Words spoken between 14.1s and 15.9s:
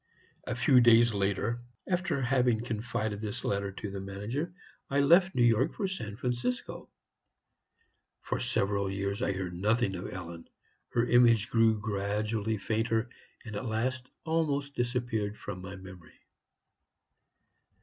almost disappeared from my